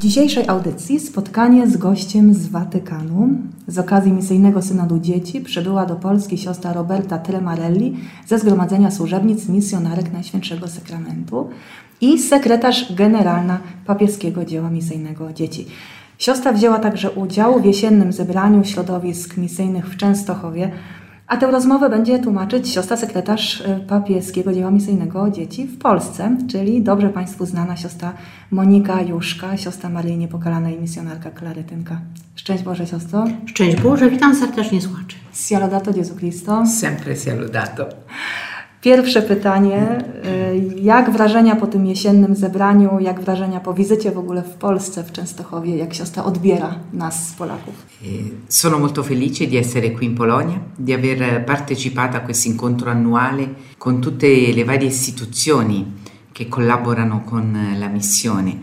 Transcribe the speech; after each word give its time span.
Dzisiejszej 0.00 0.48
audycji 0.48 1.00
spotkanie 1.00 1.66
z 1.66 1.76
gościem 1.76 2.34
z 2.34 2.48
Watykanu. 2.48 3.28
Z 3.68 3.78
okazji 3.78 4.12
misyjnego 4.12 4.62
synodu 4.62 4.98
dzieci 4.98 5.40
przybyła 5.40 5.86
do 5.86 5.96
Polski 5.96 6.38
siostra 6.38 6.72
Roberta 6.72 7.18
Tremarelli 7.18 7.96
ze 8.26 8.38
Zgromadzenia 8.38 8.90
Służebnic 8.90 9.48
Misjonarek 9.48 10.12
Najświętszego 10.12 10.68
Sakramentu 10.68 11.48
i 12.00 12.18
sekretarz 12.18 12.92
generalna 12.94 13.58
papieskiego 13.86 14.44
dzieła 14.44 14.70
misyjnego 14.70 15.32
dzieci. 15.32 15.66
Siostra 16.18 16.52
wzięła 16.52 16.78
także 16.78 17.10
udział 17.10 17.60
w 17.60 17.64
jesiennym 17.64 18.12
zebraniu 18.12 18.64
środowisk 18.64 19.36
misyjnych 19.36 19.86
w 19.86 19.96
Częstochowie, 19.96 20.70
a 21.30 21.36
tę 21.36 21.50
rozmowę 21.50 21.90
będzie 21.90 22.18
tłumaczyć 22.18 22.68
siostra 22.68 22.96
sekretarz 22.96 23.60
e, 23.60 23.80
papieskiego 23.80 24.52
dzieła 24.52 24.70
misyjnego 24.70 25.30
dzieci 25.30 25.66
w 25.66 25.78
Polsce, 25.78 26.36
czyli 26.50 26.82
dobrze 26.82 27.08
Państwu 27.08 27.46
znana 27.46 27.76
siostra 27.76 28.12
Monika 28.50 29.02
Juszka, 29.02 29.56
siostra 29.56 29.88
Maryi 29.88 30.16
Niepokalanej 30.16 30.80
misjonarka 30.80 31.30
Klaretynka. 31.30 32.00
Szczęść 32.34 32.62
Boże, 32.62 32.86
siostro. 32.86 33.24
Szczęść 33.46 33.80
Boże, 33.80 34.10
witam 34.10 34.34
serdecznie 34.34 34.80
słuchaczy. 34.80 35.16
Sia 35.32 35.58
lodato 35.58 35.92
Gesù 35.92 36.14
Cristo. 36.16 36.66
Sempre 36.66 37.16
sia 37.16 37.34
lodato. 37.34 37.86
Pierwsze 38.80 39.22
pytanie. 39.22 40.04
y, 40.24 40.80
Jak 40.80 41.10
wrażenia 41.10 41.56
po 41.56 41.66
tym 41.66 41.86
jesiennym 41.86 42.34
zebraniu, 42.36 43.00
jak 43.00 43.20
wrażenia 43.20 43.60
po 43.60 43.74
wizycie 43.74 44.10
w 44.12 44.18
ogóle 44.18 44.42
w 44.42 44.54
Polsce, 44.54 45.04
w 45.04 45.12
Częstochowie, 45.12 45.76
jak 45.76 45.94
siostra 45.94 46.24
odbiera 46.24 46.74
nas, 46.92 47.34
Polaków? 47.38 47.74
Sono 48.48 48.78
molto 48.78 49.02
felice 49.02 49.46
di 49.46 49.56
essere 49.56 49.90
qui 49.90 50.06
in 50.06 50.14
Polonia, 50.14 50.58
di 50.78 50.92
aver 50.94 51.44
partecipato 51.44 52.16
a 52.16 52.20
questo 52.20 52.48
incontro 52.48 52.90
annuale 52.90 53.48
con 53.78 54.00
tutte 54.00 54.26
le 54.54 54.64
varie 54.64 54.88
istituzioni 54.88 55.84
che 56.32 56.48
collaborano 56.48 57.22
con 57.24 57.56
la 57.78 57.88
missione. 57.88 58.58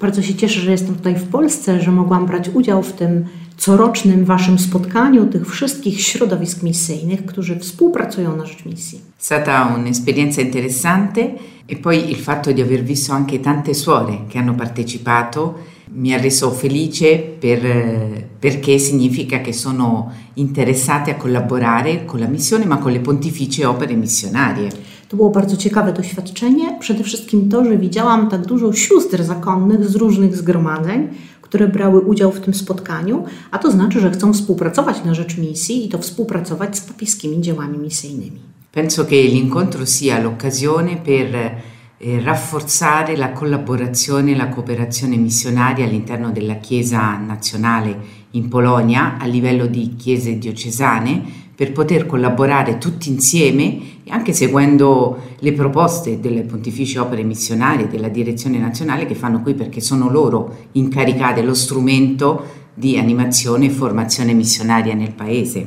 Bardzo 0.00 0.22
się 0.22 0.34
cieszę, 0.34 0.60
że 0.60 0.70
jestem 0.70 0.94
tutaj 0.94 1.14
w 1.14 1.28
Polsce, 1.28 1.80
że 1.80 1.90
mogłam 1.90 2.26
brać 2.26 2.48
udział 2.48 2.82
w 2.82 2.92
tym 2.92 3.24
corocznym 3.56 4.24
Waszym 4.24 4.58
spotkaniu 4.58 5.26
tych 5.26 5.50
wszystkich 5.50 6.00
środowisk 6.00 6.62
misyjnych, 6.62 7.24
którzy 7.26 7.58
współpracują 7.58 8.36
na 8.36 8.46
rzecz 8.46 8.64
misji. 8.64 8.98
È 8.98 9.22
stata 9.22 9.74
un'esperienza 9.76 10.40
interessante 10.40 11.34
e 11.66 11.76
poi 11.76 12.10
il 12.10 12.16
fatto 12.16 12.52
di 12.52 12.62
aver 12.62 12.82
visto 12.84 13.12
anche 13.12 13.40
tante 13.40 13.74
suore 13.74 14.26
che 14.28 14.38
hanno 14.38 14.54
partecipato 14.54 15.54
mi 15.90 16.12
ha 16.12 16.20
reso 16.20 16.50
felice 16.50 17.18
per, 17.18 18.28
perché 18.38 18.78
significa 18.78 19.40
che 19.40 19.52
sono 19.52 20.12
interessate 20.34 21.10
a 21.10 21.16
collaborare 21.16 22.04
con 22.04 22.20
la 22.20 22.26
missione 22.26 22.64
ma 22.66 22.78
con 22.78 22.92
le 22.92 23.00
pontificie 23.00 23.64
opere 23.64 23.94
missionarie. 23.94 24.70
To 25.08 25.16
było 25.16 25.30
bardzo 25.30 25.56
ciekawe 25.56 25.92
doświadczenie. 25.92 26.76
Przede 26.80 27.04
wszystkim 27.04 27.48
to, 27.48 27.64
że 27.64 27.78
widziałam 27.78 28.28
tak 28.28 28.46
dużo 28.46 28.72
sióstr 28.72 29.22
zakonnych 29.22 29.88
z 29.88 29.94
różnych 29.96 30.36
zgromadzeń, 30.36 31.08
które 31.42 31.68
brały 31.68 32.00
udział 32.00 32.32
w 32.32 32.40
tym 32.40 32.54
spotkaniu, 32.54 33.24
a 33.50 33.58
to 33.58 33.70
znaczy, 33.70 34.00
że 34.00 34.10
chcą 34.10 34.32
współpracować 34.32 35.04
na 35.04 35.14
rzecz 35.14 35.38
misji 35.38 35.86
i 35.86 35.88
to 35.88 35.98
współpracować 35.98 36.78
z 36.78 36.80
papieskimi 36.80 37.40
dziełami 37.40 37.78
misyjnymi. 37.78 38.40
Penso 38.72 39.04
che 39.06 39.16
l'incontro 39.16 39.86
sia 39.86 40.20
l'occasione 40.20 40.96
per 40.96 41.34
eh, 41.34 42.22
rafforzare 42.24 43.16
la 43.16 43.32
collaborazione 43.32 44.32
e 44.32 44.36
la 44.36 44.48
cooperazione 44.48 45.16
missionaria 45.16 45.86
all'interno 45.86 46.30
della 46.30 46.56
Chiesa 46.56 47.16
nazionale 47.18 47.96
in 48.32 48.48
Polonia 48.48 49.16
a 49.18 49.26
livello 49.26 49.66
di 49.66 49.96
chiese 49.96 50.38
diocesane 50.38 51.47
per 51.58 51.72
poter 51.72 52.06
collaborare 52.06 52.78
tutti 52.78 53.08
insieme 53.08 53.80
anche 54.10 54.32
seguendo 54.32 55.16
le 55.40 55.52
proposte 55.52 56.20
delle 56.20 56.42
pontificie 56.42 57.00
opere 57.00 57.24
missionarie 57.24 57.88
della 57.88 58.08
direzione 58.08 58.58
nazionale 58.58 59.06
che 59.06 59.16
fanno 59.16 59.42
qui 59.42 59.54
perché 59.54 59.80
sono 59.80 60.08
loro 60.08 60.68
incaricate 60.72 61.42
lo 61.42 61.54
strumento 61.54 62.44
di 62.74 62.96
animazione 62.96 63.66
e 63.66 63.70
formazione 63.70 64.34
missionaria 64.34 64.94
nel 64.94 65.10
paese. 65.10 65.66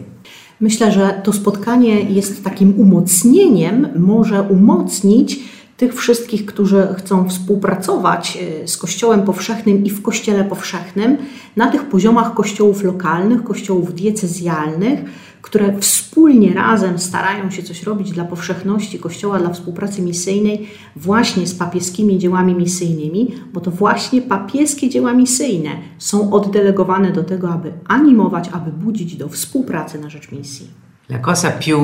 Myślę, 0.61 0.91
że 0.91 1.21
to 1.23 1.33
spotkanie 1.33 2.01
jest 2.01 2.43
takim 2.43 2.73
umocnieniem, 2.77 3.87
może 3.95 4.41
umocnić 4.41 5.39
tych 5.77 5.95
wszystkich, 5.95 6.45
którzy 6.45 6.87
chcą 6.97 7.29
współpracować 7.29 8.37
e, 8.37 8.67
z 8.67 8.77
Kościołem 8.77 9.23
Powszechnym 9.23 9.83
i 9.85 9.89
w 9.89 10.01
Kościele 10.01 10.43
Powszechnym 10.43 11.17
na 11.55 11.67
tych 11.67 11.83
poziomach 11.83 12.33
kościołów 12.33 12.83
lokalnych, 12.83 13.43
kościołów 13.43 13.93
diecezjalnych, 13.93 14.99
które 15.41 15.79
wspólnie 15.79 16.53
razem 16.53 16.99
starają 16.99 17.51
się 17.51 17.63
coś 17.63 17.83
robić 17.83 18.11
dla 18.11 18.25
powszechności 18.25 18.99
Kościoła, 18.99 19.39
dla 19.39 19.49
współpracy 19.49 20.01
misyjnej, 20.01 20.67
właśnie 20.95 21.47
z 21.47 21.55
papieskimi 21.55 22.17
dziełami 22.17 22.55
misyjnymi, 22.55 23.27
bo 23.53 23.61
to 23.61 23.71
właśnie 23.71 24.21
papieskie 24.21 24.89
dzieła 24.89 25.13
misyjne 25.13 25.69
są 25.97 26.31
oddelegowane 26.33 27.11
do 27.11 27.23
tego, 27.23 27.49
aby 27.49 27.73
animować, 27.87 28.49
aby 28.49 28.71
budzić 28.71 29.15
do 29.15 29.29
współpracy 29.29 29.99
na 29.99 30.09
rzecz 30.09 30.31
misji. 30.31 30.67
La 31.09 31.19
cosa 31.19 31.51
più 31.51 31.77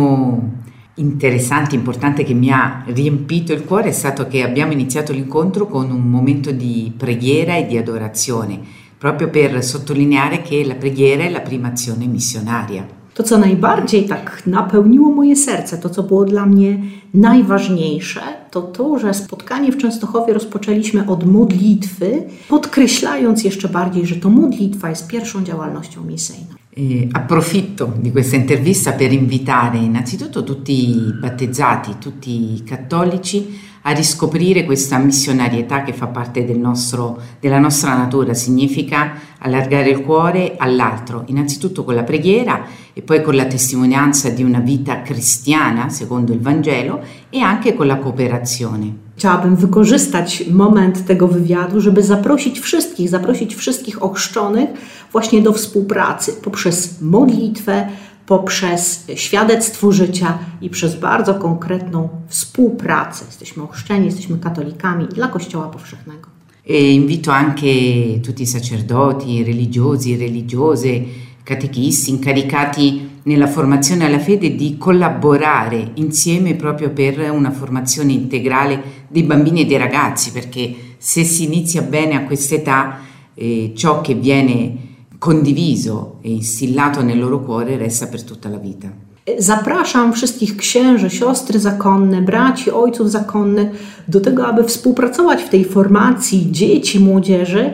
interessante, 0.95 1.75
importante 1.75 2.23
che 2.23 2.33
mi 2.33 2.49
ha 2.49 2.83
riempito 2.87 3.53
il 3.53 3.65
cuore 3.65 3.89
è 3.89 3.91
stato 3.91 4.27
che 4.27 4.43
abbiamo 4.43 4.71
iniziato 4.71 5.11
l'incontro 5.13 5.67
con 5.67 5.91
un 5.91 6.09
momento 6.09 6.51
di 6.51 6.93
preghiera 6.97 7.55
e 7.57 7.67
di 7.67 7.77
adorazione, 7.77 8.59
proprio 8.97 9.29
per 9.29 9.63
sottolineare 9.63 10.41
che 10.41 10.65
la 10.65 10.75
preghiera 10.75 11.23
è 11.23 11.29
la 11.29 11.41
prima 11.41 11.67
azione 11.67 12.05
missionaria. 12.05 12.96
To, 13.17 13.23
co 13.23 13.37
najbardziej 13.37 14.05
tak 14.05 14.43
napełniło 14.47 15.09
moje 15.09 15.35
serce, 15.35 15.77
to, 15.77 15.89
co 15.89 16.03
było 16.03 16.25
dla 16.25 16.45
mnie 16.45 16.81
najważniejsze, 17.13 18.21
to 18.51 18.61
to, 18.61 18.99
że 18.99 19.13
spotkanie 19.13 19.71
w 19.71 19.77
Częstochowie 19.77 20.33
rozpoczęliśmy 20.33 21.07
od 21.07 21.25
modlitwy, 21.25 22.23
podkreślając 22.49 23.43
jeszcze 23.43 23.69
bardziej, 23.69 24.05
że 24.05 24.15
to 24.15 24.29
modlitwa 24.29 24.89
jest 24.89 25.07
pierwszą 25.07 25.43
działalnością 25.43 26.03
misyjną. 26.03 26.56
E 26.79 27.07
approfitto 27.11 27.91
di 27.97 28.11
questa 28.11 28.35
intervista 28.35 28.91
per 28.91 29.11
invitare 29.11 29.79
innanzitutto 29.79 30.43
tutti 30.43 30.89
i 30.89 31.11
battezzati, 31.19 31.95
tutti 31.97 32.53
i 32.53 32.63
cattolici 32.63 33.59
a 33.81 33.91
riscoprire 33.93 34.63
questa 34.63 34.99
missionarietà 34.99 35.81
che 35.81 35.91
fa 35.91 36.05
parte 36.05 36.45
del 36.45 36.59
nostro, 36.59 37.19
della 37.39 37.57
nostra 37.57 37.97
natura, 37.97 38.35
significa 38.35 39.13
allargare 39.39 39.89
il 39.89 40.01
cuore 40.01 40.53
all'altro, 40.55 41.23
innanzitutto 41.25 41.83
con 41.83 41.95
la 41.95 42.03
preghiera 42.03 42.63
e 42.93 43.01
poi 43.01 43.23
con 43.23 43.35
la 43.35 43.45
testimonianza 43.45 44.29
di 44.29 44.43
una 44.43 44.59
vita 44.59 45.01
cristiana 45.01 45.89
secondo 45.89 46.31
il 46.31 46.41
Vangelo 46.41 47.01
e 47.31 47.39
anche 47.39 47.73
con 47.73 47.87
la 47.87 47.97
cooperazione. 47.97 49.06
Chciałabym 49.17 49.55
wykorzystać 49.55 50.43
moment 50.51 51.05
tego 51.05 51.27
wywiadu, 51.27 51.81
żeby 51.81 52.03
zaprosić 52.03 52.59
wszystkich, 52.59 53.09
zaprosić 53.09 53.55
wszystkich 53.55 54.03
ochrzczonych 54.03 54.69
właśnie 55.11 55.41
do 55.41 55.53
współpracy 55.53 56.33
poprzez 56.33 57.01
modlitwę, 57.01 57.87
poprzez 58.25 59.05
świadectwo 59.15 59.91
życia 59.91 60.37
i 60.61 60.69
przez 60.69 60.95
bardzo 60.99 61.35
konkretną 61.35 62.09
współpracę. 62.27 63.25
Jesteśmy 63.25 63.63
ochrzczeni, 63.63 64.05
jesteśmy 64.05 64.37
katolikami 64.37 65.07
dla 65.07 65.27
Kościoła 65.27 65.67
Powszechnego. 65.67 66.27
E 66.69 66.91
invito 66.91 67.33
anche 67.33 67.67
tutti 68.25 68.43
i 68.43 68.47
sacerdoti, 68.47 69.43
religiosi 69.43 70.13
e 70.13 70.17
religiose, 70.17 70.87
catechisti 71.45 72.11
incaricati 72.11 73.01
nella 73.27 73.47
formazione 73.47 74.05
alla 74.05 74.19
fede 74.19 74.55
di 74.55 74.77
collaborare 74.77 75.91
insieme 75.95 76.55
proprio 76.55 76.91
per 76.91 77.29
una 77.29 77.51
formazione 77.51 78.13
integrale 78.13 78.81
dei 79.09 79.23
bambini 79.23 79.61
e 79.61 79.65
dei 79.65 79.77
ragazzi, 79.77 80.31
perché 80.31 80.73
se 80.97 81.23
si 81.25 81.43
inizia 81.43 81.81
bene 81.81 82.15
a 82.15 82.23
quest'età 82.23 82.99
eh, 83.33 83.73
ciò 83.75 83.99
che 84.01 84.13
viene 84.13 84.75
condiviso 85.17 86.19
e 86.21 86.31
instillato 86.31 87.03
nel 87.03 87.19
loro 87.19 87.41
cuore 87.41 87.75
resta 87.75 88.07
per 88.07 88.23
tutta 88.23 88.49
la 88.49 88.57
vita. 88.57 88.91
Zapraszam 89.39 90.13
wszystkich 90.13 90.55
księży, 90.55 91.09
siostry 91.09 91.59
zakonne, 91.59 92.21
braci, 92.21 92.71
ojców 92.71 93.11
zakonnych 93.11 93.67
do 94.07 94.21
tego, 94.21 94.47
aby 94.47 94.63
współpracować 94.63 95.43
w 95.43 95.49
tej 95.49 95.65
formacji 95.65 96.51
dzieci, 96.51 96.99
młodzieży, 96.99 97.71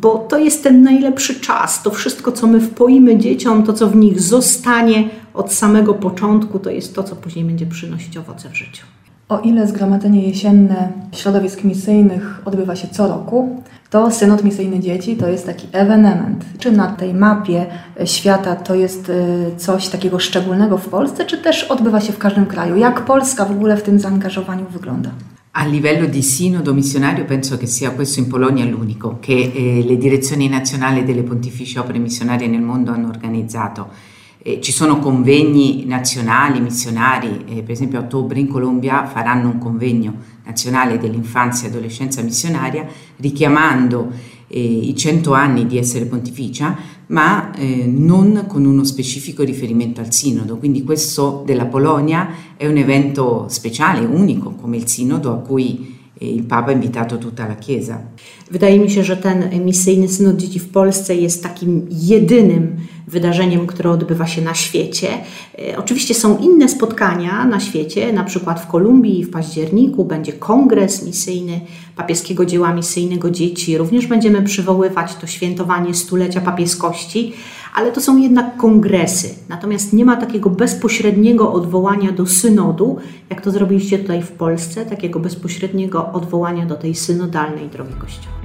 bo 0.00 0.18
to 0.18 0.38
jest 0.38 0.62
ten 0.62 0.82
najlepszy 0.82 1.40
czas. 1.40 1.82
To 1.82 1.90
wszystko, 1.90 2.32
co 2.32 2.46
my 2.46 2.60
wpoimy 2.60 3.18
dzieciom, 3.18 3.62
to 3.62 3.72
co 3.72 3.86
w 3.86 3.96
nich 3.96 4.20
zostanie 4.20 5.08
od 5.34 5.52
samego 5.52 5.94
początku, 5.94 6.58
to 6.58 6.70
jest 6.70 6.94
to, 6.94 7.02
co 7.02 7.16
później 7.16 7.44
będzie 7.44 7.66
przynosić 7.66 8.16
owoce 8.16 8.48
w 8.48 8.56
życiu. 8.56 8.86
O 9.28 9.40
ile 9.40 9.66
zgromadzenie 9.66 10.28
jesienne 10.28 10.92
środowisk 11.12 11.64
misyjnych 11.64 12.42
odbywa 12.44 12.76
się 12.76 12.88
co 12.88 13.08
roku, 13.08 13.62
to 13.90 14.10
Synod 14.10 14.44
Misyjny 14.44 14.80
Dzieci 14.80 15.16
to 15.16 15.28
jest 15.28 15.46
taki 15.46 15.68
ewenement. 15.72 16.44
Czy 16.58 16.72
na 16.72 16.86
tej 16.86 17.14
mapie 17.14 17.66
świata 18.04 18.56
to 18.56 18.74
jest 18.74 19.08
y, 19.08 19.50
coś 19.56 19.88
takiego 19.88 20.18
szczególnego 20.18 20.78
w 20.78 20.88
Polsce, 20.88 21.24
czy 21.24 21.38
też 21.38 21.64
odbywa 21.64 22.00
się 22.00 22.12
w 22.12 22.18
każdym 22.18 22.46
kraju? 22.46 22.76
Jak 22.76 23.04
Polska 23.04 23.44
w 23.44 23.50
ogóle 23.50 23.76
w 23.76 23.82
tym 23.82 23.98
zaangażowaniu 23.98 24.66
wygląda? 24.70 25.10
A 25.52 25.64
livello 25.64 26.06
di 26.06 26.22
sinodo 26.22 26.74
missionario 26.74 27.24
penso 27.24 27.56
che 27.56 27.66
sia 27.66 27.92
questo 27.92 28.20
in 28.20 28.28
Polonia 28.28 28.66
l'unico 28.66 29.16
che 29.18 29.50
eh, 29.52 29.82
le 29.82 29.96
direzioni 29.96 30.46
nazionali 30.46 31.04
delle 31.04 31.22
pontificie 31.22 31.78
opere 31.78 31.98
missionarie 31.98 32.46
nel 32.46 32.60
mondo 32.60 32.92
hanno 32.92 33.08
organizzato. 33.08 33.88
Eh, 34.40 34.60
ci 34.60 34.72
sono 34.72 34.98
convegni 34.98 35.86
nazionali, 35.86 36.60
missionari, 36.60 37.44
eh, 37.48 37.62
per 37.62 37.70
esempio 37.70 37.98
a 37.98 38.02
ottobre 38.02 38.38
in 38.38 38.46
Colombia 38.46 39.06
faranno 39.06 39.48
un 39.48 39.58
convegno 39.58 40.14
nazionale 40.44 40.98
dell'infanzia 40.98 41.66
e 41.66 41.70
adolescenza 41.70 42.20
missionaria 42.22 42.86
richiamando 43.16 44.12
eh, 44.48 44.60
i 44.60 44.96
cento 44.96 45.32
anni 45.32 45.66
di 45.66 45.78
essere 45.78 46.06
pontificia, 46.06 46.76
ma 47.08 47.54
eh, 47.54 47.86
non 47.86 48.44
con 48.48 48.64
uno 48.64 48.84
specifico 48.84 49.42
riferimento 49.42 50.00
al 50.00 50.12
sinodo. 50.12 50.56
Quindi 50.56 50.82
questo 50.82 51.42
della 51.46 51.66
Polonia 51.66 52.28
è 52.56 52.66
un 52.66 52.76
evento 52.76 53.46
speciale, 53.48 54.04
unico, 54.04 54.50
come 54.50 54.76
il 54.76 54.86
sinodo 54.86 55.32
a 55.32 55.36
cui 55.36 55.97
il 56.20 56.42
Papa 56.42 56.72
invitato 56.72 57.18
tutta 57.18 57.46
la 57.46 57.56
Chiesa. 57.56 57.98
Wydaje 58.50 58.78
mi 58.78 58.90
się, 58.90 59.04
że 59.04 59.16
ten 59.16 59.64
misyjny 59.64 60.08
synod 60.08 60.36
dzieci 60.36 60.58
w 60.58 60.68
Polsce 60.68 61.14
jest 61.14 61.42
takim 61.42 61.86
jedynym 61.90 62.76
wydarzeniem, 63.06 63.66
które 63.66 63.90
odbywa 63.90 64.26
się 64.26 64.42
na 64.42 64.54
świecie. 64.54 65.08
E, 65.58 65.78
oczywiście 65.78 66.14
są 66.14 66.38
inne 66.38 66.68
spotkania 66.68 67.44
na 67.44 67.60
świecie, 67.60 68.12
na 68.12 68.24
przykład 68.24 68.60
w 68.60 68.66
Kolumbii 68.66 69.24
w 69.24 69.30
październiku 69.30 70.04
będzie 70.04 70.32
kongres 70.32 71.06
misyjny 71.06 71.60
papieskiego 71.96 72.46
dzieła 72.46 72.74
misyjnego 72.74 73.30
dzieci. 73.30 73.78
Również 73.78 74.06
będziemy 74.06 74.42
przywoływać 74.42 75.14
to 75.14 75.26
świętowanie 75.26 75.94
stulecia 75.94 76.40
papieskości, 76.40 77.32
ale 77.74 77.92
to 77.92 78.00
są 78.00 78.16
jednak 78.16 78.56
kongresy. 78.56 79.34
Natomiast 79.48 79.92
nie 79.92 80.04
ma 80.04 80.16
takiego 80.16 80.50
bezpośredniego 80.50 81.52
odwołania 81.52 82.12
do 82.12 82.26
synodu, 82.26 82.96
jak 83.30 83.40
to 83.40 83.50
zrobiliście 83.50 83.98
tutaj 83.98 84.22
w 84.22 84.32
Polsce, 84.32 84.86
takiego 84.86 85.20
bezpośredniego 85.20 86.12
odwołania 86.12 86.66
do 86.66 86.74
tej 86.74 86.94
synodalnej 86.94 87.68
drogi 87.68 87.94
Kościoła. 87.94 88.38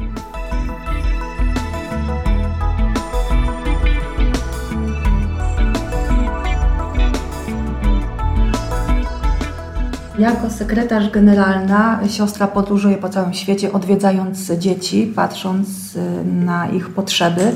Jako 10.19 10.49
sekretarz 10.49 11.09
generalna 11.09 11.99
siostra 12.07 12.47
podróżuje 12.47 12.97
po 12.97 13.09
całym 13.09 13.33
świecie, 13.33 13.71
odwiedzając 13.71 14.51
dzieci, 14.51 15.13
patrząc 15.15 15.95
y, 15.95 15.99
na 16.25 16.69
ich 16.69 16.89
potrzeby. 16.89 17.55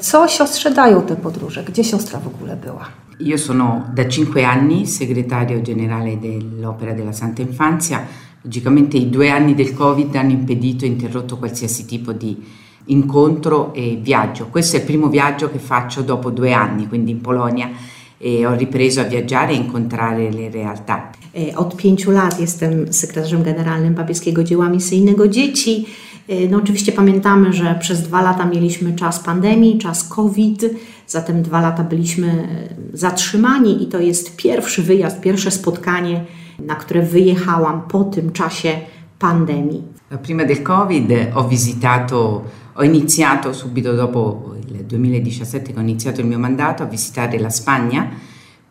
Co 0.00 0.28
siostrze 0.28 0.70
dają 0.70 1.02
te 1.02 1.16
podróże? 1.16 1.64
Gdzie 1.64 1.84
siostra 1.84 2.20
w 2.20 2.26
ogóle 2.26 2.56
była? 2.56 2.88
Io 3.20 3.38
sono 3.38 3.84
da 3.94 4.04
cinque 4.08 4.46
anni 4.46 4.86
segretario 4.86 5.60
generale 5.60 6.16
dell'Opera 6.16 6.94
della 6.94 7.12
Santa 7.12 7.42
Infanzia. 7.42 8.06
Logicamente 8.42 8.96
i 8.96 9.10
due 9.10 9.30
anni 9.30 9.54
del 9.54 9.74
Covid 9.74 10.16
hanno 10.16 10.30
impedito 10.30 10.84
e 10.84 10.88
interrotto 10.88 11.36
qualsiasi 11.36 11.84
tipo 11.84 12.12
di 12.12 12.42
incontro 12.86 13.74
e 13.74 13.98
viaggio. 14.02 14.46
Questo 14.50 14.76
è 14.76 14.78
il 14.78 14.86
primo 14.86 15.08
viaggio 15.08 15.50
che 15.50 15.58
faccio 15.58 16.02
dopo 16.02 16.30
due 16.30 16.52
anni, 16.52 16.88
quindi 16.88 17.10
in 17.10 17.20
Polonia, 17.20 17.70
e 18.18 18.46
ho 18.46 18.54
ripreso 18.54 19.00
a 19.00 19.04
viaggiare 19.04 19.52
e 19.52 19.56
incontrare 19.56 20.30
le 20.32 20.50
realtà. 20.50 21.10
E, 21.32 21.52
od 21.54 21.74
pięciu 21.74 22.10
lat 22.10 22.38
jestem 22.38 22.92
sekretarzem 22.92 23.42
generalnym 23.42 23.94
papieskiego 23.94 24.42
dzieła 24.42 24.68
misyjnego 24.68 25.28
dzieci. 25.28 25.86
E, 26.28 26.48
no 26.48 26.58
oczywiście 26.58 26.92
pamiętamy, 26.92 27.52
że 27.52 27.74
przez 27.80 28.02
dwa 28.02 28.22
lata 28.22 28.46
mieliśmy 28.46 28.92
czas 28.94 29.20
pandemii, 29.20 29.78
czas 29.78 30.08
COVID, 30.08 30.64
zatem 31.06 31.42
dwa 31.42 31.60
lata 31.60 31.84
byliśmy 31.84 32.28
e, 32.28 32.96
zatrzymani 32.96 33.82
i 33.82 33.86
to 33.86 34.00
jest 34.00 34.36
pierwszy 34.36 34.82
wyjazd, 34.82 35.20
pierwsze 35.20 35.50
spotkanie, 35.50 36.24
na 36.58 36.74
które 36.74 37.02
wyjechałam 37.02 37.82
po 37.82 38.04
tym 38.04 38.32
czasie 38.32 38.72
pandemii. 39.18 39.82
Prima 40.22 40.44
del 40.44 40.62
Covid 40.62 41.08
ho 41.34 41.48
visitato, 41.48 42.44
ho 42.74 42.84
iniziato 42.84 43.54
subito 43.54 43.96
dopo 43.96 44.54
il 44.70 44.84
2017 44.84 45.72
che 45.72 45.78
ho 45.78 45.82
iniziato 45.82 46.20
il 46.20 46.26
mio 46.26 46.38
mandato 46.38 46.82
a 46.82 46.86
visitare 46.86 47.38
la 47.38 47.50
Spagna 47.50 48.08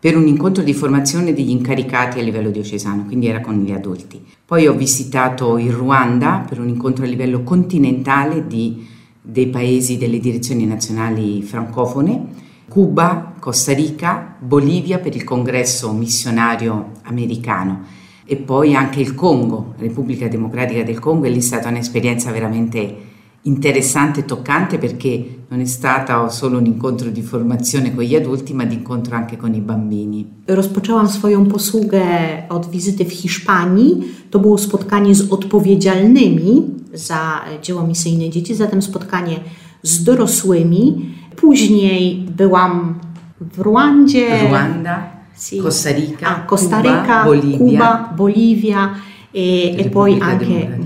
per 0.05 0.15
un 0.15 0.27
incontro 0.27 0.61
di 0.61 0.75
formazione 0.75 1.33
degli 1.33 1.49
incaricati 1.49 2.19
a 2.19 2.21
livello 2.21 2.51
diocesano, 2.51 3.05
quindi 3.05 3.25
era 3.25 3.41
con 3.41 3.63
gli 3.63 3.71
adulti. 3.71 4.23
Poi 4.45 4.67
ho 4.67 4.75
visitato 4.75 5.57
il 5.57 5.71
Ruanda 5.71 6.45
per 6.47 6.59
un 6.59 6.67
incontro 6.67 7.05
a 7.05 7.07
livello 7.07 7.41
continentale 7.41 8.45
di, 8.45 8.85
dei 9.19 9.47
paesi 9.47 9.97
delle 9.97 10.19
direzioni 10.19 10.67
nazionali 10.67 11.41
francofone, 11.41 12.23
Cuba, 12.69 13.33
Costa 13.39 13.73
Rica, 13.73 14.35
Bolivia 14.37 14.99
per 14.99 15.15
il 15.15 15.23
congresso 15.23 15.91
missionario 15.91 16.91
americano 17.05 17.81
e 18.25 18.35
poi 18.35 18.75
anche 18.75 18.99
il 18.99 19.15
Congo, 19.15 19.73
Repubblica 19.75 20.27
Democratica 20.27 20.83
del 20.83 20.99
Congo, 20.99 21.25
e 21.25 21.31
lì 21.31 21.39
è 21.39 21.41
stata 21.41 21.69
un'esperienza 21.69 22.29
veramente 22.29 22.95
interessante 23.45 24.21
e 24.21 24.25
toccante 24.25 24.77
perché 24.77 25.43
non 25.49 25.59
è 25.59 25.65
stata 25.65 26.29
solo 26.29 26.57
un 26.57 26.65
incontro 26.65 27.09
di 27.09 27.21
formazione 27.21 27.93
con 27.93 28.03
gli 28.03 28.15
adulti, 28.15 28.53
ma 28.53 28.65
di 28.65 28.75
incontro 28.75 29.15
anche 29.15 29.37
con 29.37 29.53
i 29.53 29.61
bambini. 29.61 30.25
Rozpoczęłam 30.47 31.07
swoją 31.07 31.45
posługę 31.45 32.03
od 32.49 32.69
wizyty 32.69 33.05
w 33.05 33.11
Hiszpanii. 33.11 34.03
To 34.29 34.39
było 34.39 34.57
spotkanie 34.57 35.15
z 35.15 35.31
odpowiedzialnymi 35.31 36.63
za 36.93 37.41
dzieło 37.61 37.87
misyjne 37.87 38.29
dzieci, 38.29 38.55
zatem 38.55 38.81
spotkanie 38.81 39.39
z 39.83 40.03
dorosłymi. 40.03 41.13
Później 41.35 42.25
byłam 42.37 42.99
w 43.41 43.59
Rwandzie. 43.59 44.47
Rwanda, 44.47 45.15
sì. 45.37 45.61
Costa 45.61 45.91
Rica, 45.91 46.27
ah, 46.27 46.45
Costa 46.47 46.81
Rica, 46.81 47.23
Cuba, 47.23 47.25
Bolivia, 47.25 47.57
Cuba, 47.57 48.13
Bolivia 48.15 48.95
e, 49.33 49.75
e 49.77 49.89
poi 49.89 50.19
anche 50.21 50.84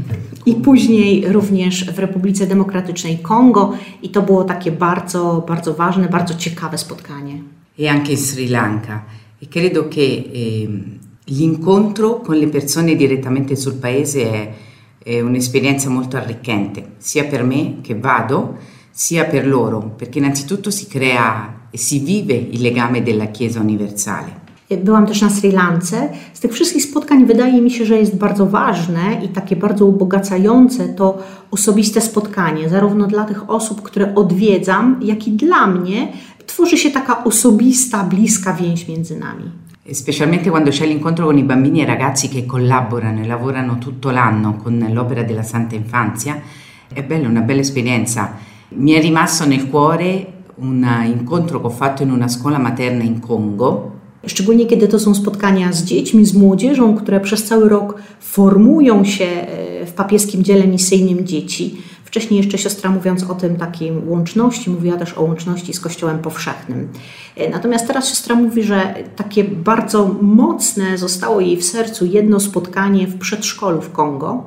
i 0.50 0.56
później 0.56 1.32
również 1.32 1.86
w 1.86 2.00
Republice 2.00 2.48
Demokratycznej 2.48 3.18
Kongo 3.18 3.74
i 4.02 4.10
to 4.10 4.22
było 4.22 4.44
takie 4.44 4.72
bardzo, 4.72 5.44
bardzo 5.48 5.74
ważne, 5.74 6.10
bardzo 6.10 6.36
ciekawe 6.36 6.78
spotkanie. 6.78 7.44
E 7.80 7.90
anche 7.90 8.12
in 8.12 8.18
Sri 8.18 8.48
Lanka. 8.48 9.04
E 9.42 9.48
credo 9.48 9.88
che 9.88 10.02
eh, 10.02 10.70
l'incontro 11.26 12.22
con 12.22 12.36
le 12.36 12.48
persone 12.48 12.96
direttamente 12.96 13.56
sul 13.56 13.74
paese 13.74 14.32
è, 14.32 14.54
è 15.04 15.22
un'esperienza 15.22 15.90
molto 15.90 16.18
arricchente, 16.18 16.84
sia 16.98 17.26
per 17.26 17.44
me 17.44 17.76
che 17.82 17.96
vado, 17.96 18.58
sia 18.92 19.26
per 19.26 19.48
loro, 19.48 19.94
perché 19.98 20.18
innanzitutto 20.18 20.72
si 20.72 20.88
crea 20.88 21.68
e 21.72 21.78
si 21.78 22.00
vive 22.00 22.34
il 22.34 22.62
legame 22.62 23.04
della 23.04 23.28
Chiesa 23.28 23.60
universale. 23.60 24.48
Byłam 24.78 25.06
też 25.06 25.22
na 25.22 25.30
Sri 25.30 25.52
Lance. 25.52 26.10
Z 26.34 26.40
tych 26.40 26.54
wszystkich 26.54 26.84
spotkań 26.84 27.26
wydaje 27.26 27.62
mi 27.62 27.72
się, 27.72 27.86
że 27.86 27.98
jest 27.98 28.18
bardzo 28.18 28.46
ważne 28.46 29.22
i 29.24 29.28
takie 29.28 29.56
bardzo 29.56 29.86
ubogacające 29.86 30.90
to 30.90 31.18
osobiste 31.52 32.02
spotkanie, 32.02 32.70
zarówno 32.70 33.08
dla 33.08 33.24
tych 33.24 33.50
osób, 33.50 33.82
które 33.82 34.16
odwiedzam, 34.16 35.00
jak 35.02 35.28
i 35.28 35.32
dla 35.32 35.68
mnie. 35.68 36.08
Tworzy 36.46 36.78
się 36.78 36.92
taka 36.92 37.24
osobista, 37.24 38.04
bliska 38.04 38.54
więź 38.54 38.88
między 38.88 39.20
nami. 39.20 39.52
Specialmente 39.92 40.52
quando 40.52 40.70
c'è 40.72 40.86
l'incontro 40.86 41.26
con 41.26 41.38
i 41.38 41.44
bambini 41.44 41.82
e 41.82 41.86
ragazzi 41.86 42.30
che 42.30 42.46
collaborano 42.46 43.22
e 43.22 43.28
lavorano 43.28 43.78
tutto 43.80 44.12
l'anno 44.12 44.54
con 44.64 44.88
l'opera 44.94 45.24
della 45.24 45.44
Santa 45.44 45.76
Infanzia, 45.76 46.40
è 46.94 47.04
bella, 47.04 47.28
una 47.28 47.42
bella 47.42 47.62
esperienza. 47.62 48.36
Mi 48.70 48.92
è 48.92 49.02
rimasto 49.02 49.48
nel 49.48 49.68
cuore 49.68 50.34
un 50.56 50.86
incontro 51.06 51.60
che 51.60 51.66
ho 51.66 51.72
fatto 51.72 52.04
in 52.04 52.12
una 52.12 52.28
scuola 52.28 52.60
materna 52.60 53.04
in 53.04 53.20
Congo, 53.20 53.99
Szczególnie 54.28 54.66
kiedy 54.66 54.88
to 54.88 55.00
są 55.00 55.16
spotkania 55.16 55.74
z 55.74 55.84
dziećmi, 55.84 56.26
z 56.26 56.34
młodzieżą, 56.34 56.96
które 56.96 57.20
przez 57.20 57.44
cały 57.44 57.70
rok 57.70 57.96
formują 58.20 59.06
się 59.06 59.26
e, 59.26 59.86
w 59.86 59.94
papieskim 59.94 60.44
dziele 60.44 60.68
misyjnym 60.68 61.28
dzieci. 61.28 61.78
Wcześniej 62.04 62.38
jeszcze 62.38 62.58
siostra 62.58 62.92
mówiąc 62.92 63.24
o 63.24 63.36
tym 63.36 63.56
takiej 63.56 63.92
łączności, 64.08 64.70
mówiła 64.70 64.98
też 64.98 65.14
o 65.14 65.22
łączności 65.22 65.74
z 65.74 65.80
Kościołem 65.80 66.20
powszechnym. 66.20 66.88
E, 67.36 67.50
natomiast 67.50 67.88
teraz 67.88 68.10
siostra 68.10 68.36
mówi, 68.36 68.64
że 68.64 68.96
takie 69.16 69.44
bardzo 69.44 70.16
mocne 70.22 70.98
zostało 70.98 71.40
jej 71.40 71.58
w 71.58 71.66
sercu 71.66 72.06
jedno 72.06 72.40
spotkanie 72.40 73.08
w 73.08 73.18
przedszkolu 73.18 73.82
w 73.82 73.92
Kongo. 73.92 74.44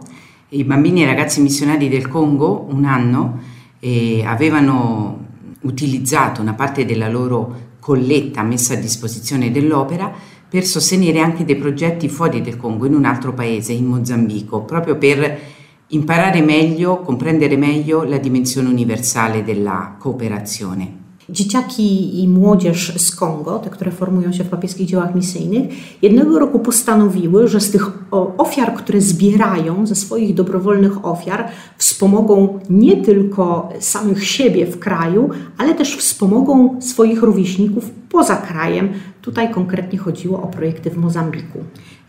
I 0.53 0.65
bambini 0.65 1.05
e 1.05 1.07
ragazzi 1.07 1.41
missionari 1.41 1.91
del 1.91 2.09
Congo 2.09 2.67
un 2.69 2.85
anno 2.85 3.39
eh, 3.83 4.27
avevano 4.27 5.19
utilizzato 5.63 6.43
una 6.43 6.53
parte 6.53 6.85
della 6.85 7.09
loro 7.09 7.55
colletta 7.83 8.45
messa 8.45 8.75
a 8.75 8.77
disposizione 8.77 9.51
dell'opera 9.51 10.15
per 10.49 10.65
sostenere 10.65 11.19
anche 11.19 11.45
dei 11.45 11.57
progetti 11.57 12.09
fuori 12.09 12.41
del 12.41 12.57
Congo, 12.57 12.87
in 12.87 12.95
un 12.95 13.05
altro 13.05 13.35
paese, 13.35 13.73
in 13.73 13.87
Mozambico, 13.87 14.63
proprio 14.63 14.97
per 14.97 15.41
imparare 15.89 16.43
meglio, 16.43 17.01
comprendere 17.01 17.57
meglio 17.57 18.05
la 18.05 18.19
dimensione 18.19 18.69
universale 18.69 19.43
della 19.43 19.97
cooperazione. 19.99 21.02
Dzieciaki 21.33 22.23
i 22.23 22.29
młodzież 22.29 22.93
z 22.97 23.17
Kongo, 23.17 23.59
te, 23.59 23.71
które 23.71 23.91
formują 23.91 24.33
się 24.33 24.45
w 24.45 24.49
papieskich 24.49 24.87
dziełach 24.87 25.15
misyjnych, 25.15 25.63
jednego 26.03 26.39
roku 26.39 26.59
postanowiły, 26.59 27.49
że 27.49 27.61
z 27.61 27.71
tych 27.71 27.91
ofiar, 28.39 28.75
które 28.75 29.01
zbierają, 29.01 29.87
ze 29.87 29.95
swoich 29.95 30.35
dobrowolnych 30.35 31.07
ofiar, 31.07 31.49
wspomogą 31.79 32.61
nie 32.71 32.97
tylko 32.97 33.69
samych 33.81 34.27
siebie 34.27 34.67
w 34.67 34.79
kraju, 34.79 35.31
ale 35.59 35.75
też 35.75 35.97
wspomogą 35.97 36.81
swoich 36.81 37.23
rówieśników 37.23 37.91
poza 38.09 38.37
krajem. 38.37 38.89
Tutaj 39.23 39.51
konkretnie 39.51 39.99
chodziło 39.99 40.43
o 40.43 40.47
projekty 40.47 40.91
w 40.91 40.97
Mozambiku. 40.97 41.59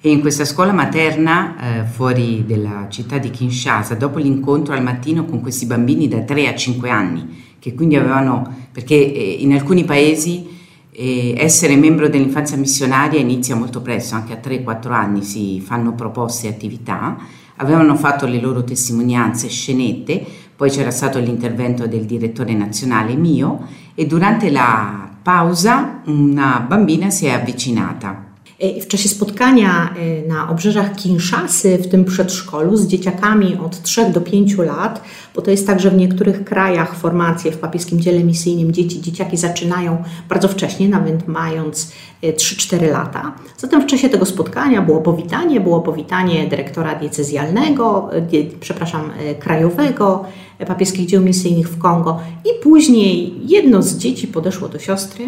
E 0.05 0.09
in 0.09 0.21
questa 0.21 0.45
scuola 0.45 0.73
materna, 0.73 1.55
eh, 1.55 1.85
fuori 1.85 2.43
della 2.45 2.87
città 2.89 3.19
di 3.19 3.29
Kinshasa, 3.29 3.95
dopo 3.95 4.19
l'incontro 4.19 4.73
al 4.73 4.83
mattino 4.83 5.23
con 5.23 5.39
questi 5.39 5.65
bambini 5.65 6.09
da 6.09 6.19
3 6.19 6.49
a 6.49 6.53
5 6.53 6.89
anni, 6.89 7.25
che 7.63 7.73
quindi 7.73 7.95
avevano, 7.95 8.67
perché 8.73 8.93
eh, 8.93 9.37
in 9.39 9.53
alcuni 9.53 9.85
paesi 9.85 10.45
eh, 10.91 11.33
essere 11.37 11.77
membro 11.77 12.09
dell'infanzia 12.09 12.57
missionaria 12.57 13.21
inizia 13.21 13.55
molto 13.55 13.79
presto, 13.79 14.15
anche 14.15 14.33
a 14.33 14.41
3-4 14.43 14.91
anni 14.91 15.23
si 15.23 15.61
fanno 15.61 15.93
proposte 15.93 16.47
e 16.47 16.49
attività, 16.49 17.15
avevano 17.55 17.95
fatto 17.95 18.25
le 18.25 18.41
loro 18.41 18.65
testimonianze, 18.65 19.47
scenette, 19.47 20.25
poi 20.57 20.69
c'era 20.71 20.91
stato 20.91 21.19
l'intervento 21.19 21.87
del 21.87 22.03
direttore 22.03 22.53
nazionale 22.53 23.15
mio 23.15 23.65
e 23.95 24.05
durante 24.07 24.51
la 24.51 25.09
pausa 25.21 26.01
una 26.07 26.65
bambina 26.67 27.09
si 27.11 27.27
è 27.27 27.29
avvicinata 27.29 28.32
w 28.81 28.87
czasie 28.87 29.09
spotkania 29.09 29.95
e, 29.95 30.27
na 30.27 30.49
obrzeżach 30.49 30.95
Kinshasy, 30.95 31.77
w 31.77 31.87
tym 31.87 32.05
przedszkolu, 32.05 32.77
z 32.77 32.87
dzieciakami 32.87 33.57
od 33.65 33.81
3 33.81 34.11
do 34.11 34.21
5 34.21 34.57
lat, 34.57 35.01
bo 35.35 35.41
to 35.41 35.51
jest 35.51 35.67
tak, 35.67 35.79
że 35.79 35.91
w 35.91 35.97
niektórych 35.97 36.43
krajach 36.43 36.95
formacje 36.95 37.51
w 37.51 37.57
papieskim 37.57 37.99
dziele 37.99 38.23
misyjnym 38.23 38.71
dzieci, 38.71 39.01
dzieciaki 39.01 39.37
zaczynają 39.37 40.03
bardzo 40.29 40.47
wcześnie, 40.47 40.89
nawet 40.89 41.27
mając 41.27 41.91
3-4 42.23 42.83
e, 42.83 42.91
lata. 42.91 43.35
Zatem 43.57 43.81
w 43.81 43.85
czasie 43.85 44.09
tego 44.09 44.25
spotkania 44.25 44.81
było 44.81 45.01
powitanie, 45.01 45.61
było 45.61 45.81
powitanie 45.81 46.47
dyrektora 46.47 46.95
diecezjalnego, 46.95 48.09
die, 48.29 48.43
przepraszam, 48.59 49.11
krajowego 49.39 50.25
papieskich 50.67 51.07
dzieł 51.07 51.21
misyjnych 51.21 51.69
w 51.69 51.77
Kongo 51.77 52.19
i 52.45 52.63
później 52.63 53.33
jedno 53.47 53.81
z 53.81 53.97
dzieci 53.97 54.27
podeszło 54.27 54.69
do 54.69 54.79
siostry 54.79 55.25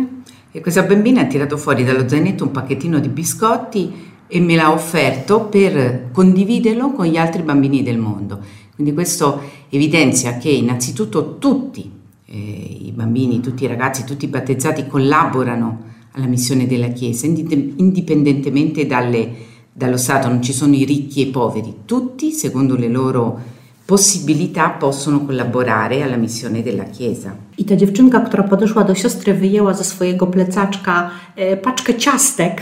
E 0.55 0.61
questa 0.61 0.83
bambina 0.83 1.19
ha 1.19 1.25
tirato 1.25 1.57
fuori 1.57 1.83
dallo 1.83 2.07
zainetto 2.07 2.45
un 2.45 2.51
pacchettino 2.51 2.99
di 2.99 3.09
biscotti 3.09 3.91
e 4.25 4.39
me 4.39 4.55
l'ha 4.55 4.71
offerto 4.71 5.47
per 5.47 6.11
condividerlo 6.13 6.93
con 6.93 7.07
gli 7.07 7.17
altri 7.17 7.41
bambini 7.41 7.83
del 7.83 7.97
mondo. 7.97 8.39
Quindi 8.73 8.93
questo 8.93 9.41
evidenzia 9.67 10.37
che 10.37 10.47
innanzitutto 10.47 11.39
tutti 11.39 11.91
eh, 12.25 12.77
i 12.83 12.93
bambini, 12.95 13.41
tutti 13.41 13.65
i 13.65 13.67
ragazzi, 13.67 14.05
tutti 14.05 14.23
i 14.23 14.29
battezzati 14.29 14.87
collaborano 14.87 15.83
alla 16.11 16.27
missione 16.27 16.67
della 16.67 16.87
Chiesa, 16.87 17.25
indipendentemente 17.25 18.85
dalle, 18.85 19.29
dallo 19.73 19.97
Stato, 19.97 20.29
non 20.29 20.41
ci 20.41 20.53
sono 20.53 20.73
i 20.73 20.85
ricchi 20.85 21.21
e 21.21 21.25
i 21.25 21.31
poveri, 21.31 21.79
tutti 21.83 22.31
secondo 22.31 22.77
le 22.77 22.87
loro 22.87 23.41
possibilità 23.85 24.69
possono 24.69 25.25
collaborare 25.25 26.03
alla 26.03 26.17
missione 26.17 26.63
della 26.63 26.85
Chiesa. 26.85 27.35
I 27.57 27.65
ta 27.65 27.75
dziewczynka, 27.75 28.19
która 28.19 28.43
podeszła 28.43 28.83
do 28.83 28.95
siostry, 28.95 29.33
wyjęła 29.33 29.73
ze 29.73 29.83
swojego 29.83 30.27
plecaczka 30.27 31.11
e, 31.35 31.57
paczkę 31.57 31.95
ciastek 31.95 32.61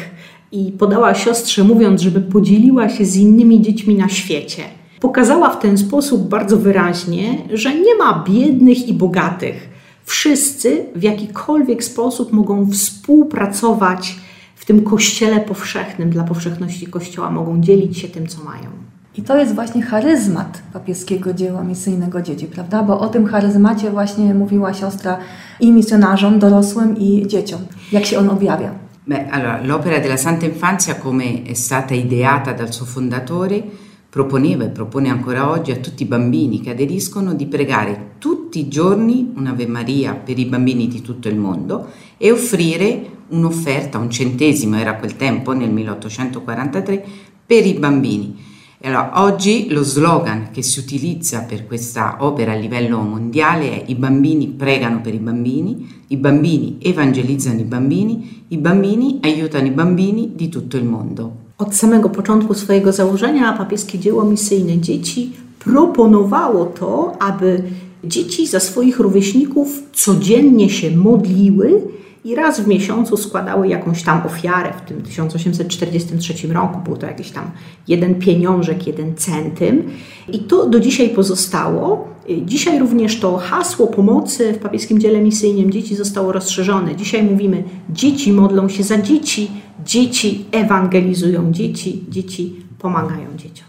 i 0.52 0.72
podała 0.72 1.16
siostrze, 1.16 1.64
mówiąc, 1.64 2.02
żeby 2.02 2.22
podzieliła 2.22 2.90
się 2.90 3.06
z 3.06 3.16
innymi 3.16 3.62
dziećmi 3.62 3.96
na 3.96 4.10
świecie. 4.10 4.64
Pokazała 5.00 5.50
w 5.50 5.60
ten 5.60 5.78
sposób 5.78 6.30
bardzo 6.30 6.58
wyraźnie, 6.58 7.38
że 7.54 7.76
nie 7.76 7.96
ma 7.96 8.24
biednych 8.28 8.88
i 8.88 8.94
bogatych. 8.94 9.70
Wszyscy 10.06 10.86
w 10.96 11.04
jakikolwiek 11.04 11.84
sposób 11.84 12.32
mogą 12.32 12.72
współpracować 12.72 14.16
w 14.56 14.66
tym 14.66 14.84
kościele 14.84 15.40
powszechnym, 15.40 16.10
dla 16.10 16.24
powszechności 16.24 16.88
kościoła, 16.88 17.32
mogą 17.32 17.62
dzielić 17.62 17.98
się 17.98 18.08
tym, 18.08 18.28
co 18.28 18.44
mają. 18.44 18.93
I 19.16 19.22
to 19.22 19.38
jest 19.38 19.56
właśnie 19.56 19.82
charyzmat 19.82 20.62
papieskiego 20.74 21.34
dzieła 21.34 21.64
misyjnego 21.64 22.22
dzieci, 22.22 22.46
prawda? 22.46 22.84
Bo 22.84 23.00
o 23.00 23.08
tym 23.08 23.26
charyzmacie 23.26 23.92
właśnie 23.92 24.34
mówiła 24.34 24.74
siostra 24.74 25.18
i 25.60 25.72
misjonarzom, 25.72 26.40
dorosłym 26.40 26.98
i 26.98 27.28
dzieciom. 27.28 27.60
Jak 27.92 28.06
się 28.06 28.20
on 28.20 28.30
objawia? 28.30 28.72
Beh, 29.08 29.32
allora, 29.32 29.62
l'opera 29.64 30.00
della 30.00 30.18
Santa 30.18 30.46
Infanzia, 30.46 30.96
come 30.96 31.44
è 31.44 31.54
stata 31.54 31.94
ideata 31.94 32.54
dal 32.54 32.74
suo 32.74 32.86
fondatore, 32.86 33.64
proponeva 34.10 34.64
e 34.64 34.70
propone 34.70 35.10
ancora 35.10 35.50
oggi 35.50 35.72
a 35.72 35.76
tutti 35.76 36.04
i 36.04 36.06
bambini 36.06 36.62
che 36.62 36.72
aderiscono 36.72 37.34
di 37.34 37.46
pregare 37.46 38.12
tutti 38.20 38.60
i 38.60 38.68
giorni 38.68 39.34
un'Ave 39.36 39.68
Maria 39.68 40.14
per 40.14 40.40
i 40.40 40.46
bambini 40.46 40.88
di 40.88 41.02
tutto 41.02 41.28
il 41.28 41.36
mondo 41.36 41.88
e 42.18 42.32
offrire 42.32 43.06
un'offerta, 43.30 43.98
un 43.98 44.10
centesimo 44.10 44.78
era 44.78 44.96
quel 44.96 45.16
tempo, 45.16 45.54
nel 45.54 45.70
1843, 45.70 47.06
per 47.46 47.66
i 47.66 47.74
bambini. 47.74 48.52
Allora, 48.86 49.24
oggi 49.24 49.70
lo 49.70 49.82
slogan 49.82 50.50
che 50.52 50.62
si 50.62 50.80
utilizza 50.80 51.46
per 51.48 51.66
questa 51.66 52.18
opera 52.20 52.52
a 52.52 52.56
livello 52.56 53.00
mondiale 53.00 53.72
è 53.72 53.84
i 53.88 53.96
bambini 53.96 54.48
pregano 54.48 55.00
per 55.00 55.14
i 55.14 55.20
bambini, 55.20 56.04
i 56.08 56.18
bambini 56.18 56.80
evangelizzano 56.82 57.62
i 57.62 57.64
bambini, 57.64 58.44
i 58.50 58.58
bambini 58.58 59.20
aiutano 59.22 59.68
i 59.68 59.72
bambini 59.72 60.34
di 60.36 60.50
tutto 60.50 60.76
il 60.76 60.84
mondo. 60.84 61.32
Od 61.56 61.74
samego 61.74 62.10
początku 62.10 62.54
swojego 62.54 62.92
założenia 62.92 63.54
papieskie 63.54 64.00
dzieło 64.00 64.26
misyjne 64.26 64.78
dzieci 64.78 65.32
proponowało 65.60 66.66
to, 66.66 67.16
aby 67.20 67.64
dzieci 68.04 68.48
za 68.48 68.60
swoich 68.60 69.00
rówieśników 69.00 69.84
codziennie 69.94 70.70
się 70.70 70.92
modliły 70.92 71.82
i 72.26 72.36
raz 72.36 72.60
w 72.60 72.68
miesiącu 72.68 73.18
składały 73.18 73.68
jakąś 73.68 74.04
tam 74.04 74.26
ofiarę. 74.26 74.74
W 74.78 74.88
tym 74.88 75.02
1843 75.02 76.48
roku 76.48 76.80
był 76.86 76.98
to 76.98 77.06
jakiś 77.06 77.32
tam 77.32 77.52
jeden 77.88 78.16
pieniążek, 78.16 78.88
jeden 78.88 79.16
centym. 79.16 79.90
I 80.28 80.40
to 80.40 80.70
do 80.70 80.80
dzisiaj 80.80 81.10
pozostało. 81.10 82.14
Dzisiaj 82.46 82.80
również 82.80 83.20
to 83.20 83.38
hasło 83.38 83.88
pomocy 83.88 84.54
w 84.54 84.58
papieskim 84.58 85.00
dziele 85.00 85.22
misyjnym 85.22 85.72
dzieci 85.72 85.96
zostało 85.96 86.32
rozszerzone. 86.32 86.96
Dzisiaj 86.96 87.24
mówimy, 87.24 87.64
dzieci 87.90 88.34
modlą 88.34 88.70
się 88.70 88.84
za 88.84 89.02
dzieci, 89.02 89.52
dzieci 89.86 90.46
ewangelizują 90.52 91.52
dzieci, 91.52 92.06
dzieci 92.10 92.56
pomagają 92.80 93.38
dzieciom. 93.38 93.68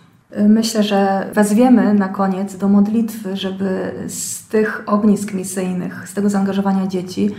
Myślę, 0.48 0.82
że 0.82 1.30
wezwiemy 1.34 1.94
na 1.94 2.08
koniec 2.08 2.56
do 2.56 2.68
modlitwy, 2.68 3.36
żeby 3.36 3.92
z 4.08 4.48
tych 4.48 4.82
ognisk 4.86 5.34
misyjnych, 5.34 6.08
z 6.08 6.14
tego 6.14 6.30
zaangażowania 6.30 6.86
dzieci, 6.86 7.30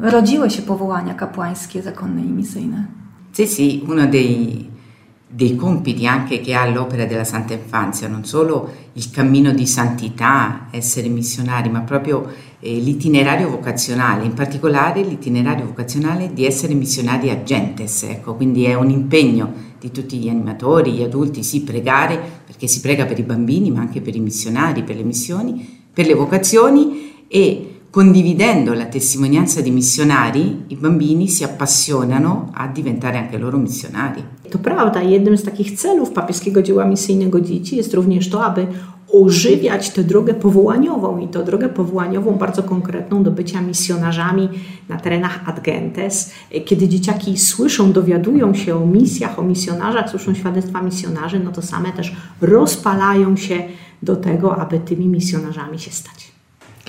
rodziły 0.00 0.50
się 0.50 0.62
powołania 0.62 1.14
kapłańskie, 1.14 1.82
zakonne 1.82 2.22
i 2.22 2.30
misyjne. 2.30 2.86
Sì, 3.32 3.46
sì, 3.46 3.82
uno 3.88 4.06
dei, 4.06 4.68
dei 5.30 5.56
compiti 5.56 6.06
anche 6.06 6.40
che 6.40 6.54
ha 6.54 6.66
l'opera 6.66 7.06
della 7.06 7.24
Santa 7.24 7.54
Infanzia, 7.54 8.08
non 8.08 8.24
solo 8.24 8.70
il 8.92 9.10
cammino 9.10 9.52
di 9.52 9.66
santità, 9.66 10.66
essere 10.70 11.08
missionari, 11.08 11.70
ma 11.70 11.80
proprio 11.80 12.26
eh, 12.60 12.78
l'itinerario 12.78 13.48
vocazionale, 13.48 14.26
in 14.26 14.34
particolare 14.34 15.02
l'itinerario 15.02 15.64
vocazionale 15.64 16.32
di 16.34 16.44
essere 16.44 16.74
missionari 16.74 17.30
agentes, 17.30 18.02
ecco, 18.02 18.34
quindi 18.34 18.64
è 18.64 18.74
un 18.74 18.90
impegno 18.90 19.70
di 19.80 19.90
tutti 19.90 20.18
gli 20.18 20.28
animatori, 20.28 20.92
gli 20.92 21.02
adulti, 21.02 21.42
sì, 21.42 21.62
pregare, 21.62 22.20
perché 22.44 22.66
si 22.66 22.80
prega 22.80 23.06
per 23.06 23.18
i 23.18 23.22
bambini, 23.22 23.70
ma 23.70 23.80
anche 23.80 24.02
per 24.02 24.14
i 24.14 24.20
missionari, 24.20 24.82
per 24.82 24.96
le 24.96 25.04
missioni, 25.04 25.80
per 25.92 26.06
le 26.06 26.14
vocazioni 26.14 27.24
e 27.28 27.71
condividendo 27.92 28.72
la 28.72 28.86
testimonianza 28.86 29.60
di 29.60 29.70
missionari, 29.70 30.64
i 30.68 30.76
bambini 30.76 31.28
si 31.28 31.44
appassionano 31.44 32.50
a 32.54 32.66
diventare 32.68 33.18
anche 33.18 33.36
loro 33.36 33.58
missionari. 33.58 34.24
To 34.50 34.58
prawda, 34.58 35.02
jednym 35.02 35.36
z 35.36 35.42
takich 35.42 35.78
celów 35.78 36.10
papieskiego 36.10 36.62
dzieła 36.62 36.84
misyjnego 36.84 37.40
dzieci 37.40 37.76
jest 37.76 37.94
również 37.94 38.30
to, 38.30 38.44
aby 38.44 38.66
ożywiać 39.12 39.90
tę 39.90 40.04
drogę 40.04 40.34
powołaniową 40.34 41.18
i 41.18 41.28
tę 41.28 41.44
drogę 41.44 41.68
powołaniową 41.68 42.32
bardzo 42.32 42.62
konkretną 42.62 43.22
do 43.22 43.30
bycia 43.30 43.60
misjonarzami 43.60 44.48
na 44.88 44.96
terenach 44.96 45.48
Ad 45.48 45.60
Gentes. 45.60 46.32
Kiedy 46.64 46.88
dzieciaki 46.88 47.38
słyszą, 47.38 47.92
dowiadują 47.92 48.54
się 48.54 48.76
o 48.76 48.86
misjach, 48.86 49.38
o 49.38 49.42
misjonarzach, 49.42 50.10
słyszą 50.10 50.34
świadectwa 50.34 50.82
misjonarzy, 50.82 51.40
no 51.40 51.52
to 51.52 51.62
same 51.62 51.92
też 51.92 52.16
rozpalają 52.40 53.36
się 53.36 53.62
do 54.02 54.16
tego, 54.16 54.56
aby 54.56 54.78
tymi 54.78 55.06
misjonarzami 55.06 55.78
się 55.78 55.90
stać. 55.90 56.31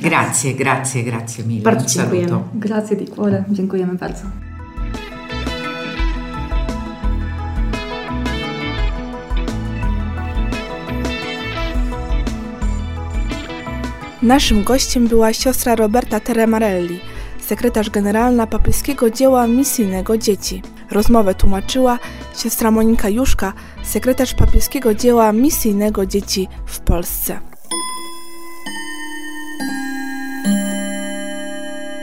Grazie, 0.01 0.53
grazie, 0.53 1.03
grazie 1.03 1.43
mille. 1.43 1.63
Bardzo 1.63 1.85
dziękujemy. 1.85 2.29
saluto. 2.29 2.49
Grazie 2.53 2.95
di 2.95 3.07
cuore, 3.07 3.43
dziękujemy 3.51 3.95
bardzo. 3.95 4.23
Naszym 14.21 14.63
gościem 14.63 15.07
była 15.07 15.33
siostra 15.33 15.75
Roberta 15.75 16.19
Teremarelli, 16.19 16.99
sekretarz 17.41 17.89
generalna 17.89 18.47
papieskiego 18.47 19.09
dzieła 19.09 19.47
misyjnego 19.47 20.17
dzieci. 20.17 20.61
Rozmowę 20.91 21.35
tłumaczyła 21.35 21.99
siostra 22.37 22.71
Monika 22.71 23.09
Juszka, 23.09 23.53
sekretarz 23.83 24.33
papieskiego 24.33 24.93
dzieła 24.93 25.31
misyjnego 25.31 26.05
dzieci 26.05 26.47
w 26.65 26.79
Polsce. 26.79 27.52